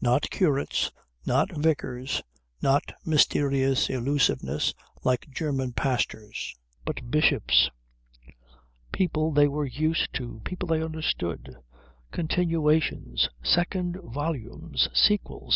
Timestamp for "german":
5.30-5.74